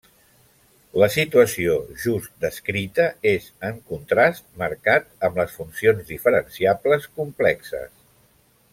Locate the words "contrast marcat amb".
3.93-5.41